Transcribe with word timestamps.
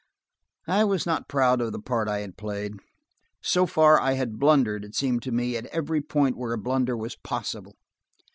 I 0.67 0.83
was 0.83 1.05
not 1.05 1.27
proud 1.29 1.61
of 1.61 1.71
the 1.73 1.79
part 1.79 2.07
I 2.07 2.21
had 2.21 2.35
played. 2.35 2.73
So 3.39 3.67
far, 3.67 4.01
I 4.01 4.13
had 4.13 4.39
blundered, 4.39 4.83
it 4.83 4.95
seemed 4.95 5.21
to 5.21 5.31
me, 5.31 5.55
at 5.55 5.67
every 5.67 6.01
point 6.01 6.35
where 6.37 6.53
a 6.53 6.57
blunder 6.57 6.97
was 6.97 7.15
possible. 7.15 7.75